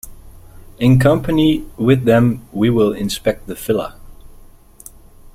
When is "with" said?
1.77-2.05